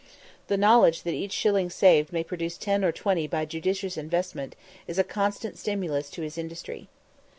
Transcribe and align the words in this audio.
The 0.47 0.57
knowledge 0.57 1.03
that 1.03 1.13
each 1.13 1.31
shilling 1.31 1.69
saved 1.69 2.11
may 2.11 2.23
produce 2.23 2.57
ten 2.57 2.83
or 2.83 2.91
twenty 2.91 3.27
by 3.27 3.45
judicious 3.45 3.97
investment 3.97 4.55
is 4.87 4.97
a 4.97 5.03
constant 5.03 5.59
stimulus 5.59 6.09
to 6.09 6.23
his 6.23 6.39
industry. 6.39 6.87